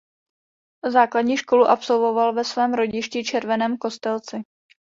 Základní 0.85 1.37
školu 1.37 1.65
absolvoval 1.65 2.33
ve 2.33 2.43
svém 2.43 2.73
rodišti 2.73 3.23
Červeném 3.23 3.77
Kostelci. 3.77 4.41